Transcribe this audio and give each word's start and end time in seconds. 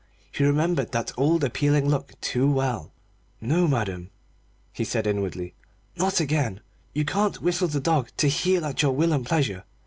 He 0.31 0.43
remembered 0.43 0.93
that 0.93 1.11
old 1.15 1.43
appealing 1.43 1.87
look 1.87 2.19
too 2.21 2.51
well. 2.51 2.91
"No, 3.39 3.67
Madam," 3.67 4.09
he 4.73 4.83
said 4.83 5.05
inwardly, 5.05 5.53
"not 5.95 6.19
again! 6.19 6.61
You 6.93 7.05
can't 7.05 7.39
whistle 7.43 7.67
the 7.67 7.79
dog 7.79 8.09
to 8.17 8.27
heel 8.27 8.65
at 8.65 8.81
your 8.81 8.93
will 8.93 9.13
and 9.13 9.23
pleasure. 9.23 9.63